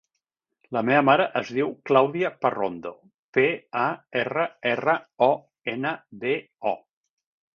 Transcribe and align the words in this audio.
La 0.77 0.81
meva 0.85 1.01
mare 1.09 1.25
es 1.41 1.49
diu 1.57 1.67
Clàudia 1.89 2.31
Parrondo: 2.45 2.93
pe, 3.37 3.45
a, 3.83 3.85
erra, 4.21 4.45
erra, 4.71 4.95
o, 5.29 5.31
ena, 5.75 5.95
de, 6.25 6.33
o. 6.71 6.75